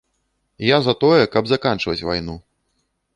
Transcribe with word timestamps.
Я 0.67 0.77
за 0.87 0.95
тое, 1.03 1.23
каб 1.35 1.43
заканчваць 1.51 2.01
вайну. 2.09 2.35